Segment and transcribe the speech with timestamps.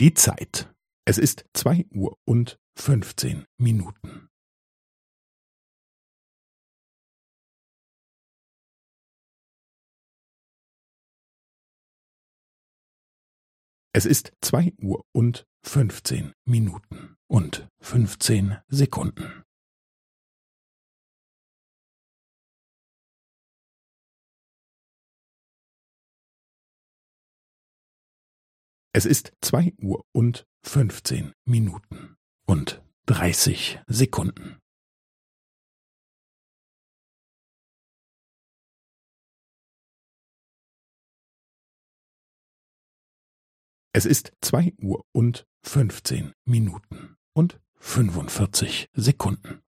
[0.00, 0.72] Die Zeit.
[1.04, 4.28] Es ist zwei Uhr und fünfzehn Minuten.
[13.92, 19.37] Es ist zwei Uhr und fünfzehn Minuten und fünfzehn Sekunden.
[28.98, 32.16] Es ist zwei Uhr und fünfzehn Minuten
[32.48, 34.58] und dreißig Sekunden.
[43.92, 49.62] Es ist zwei Uhr und fünfzehn Minuten und fünfundvierzig Sekunden.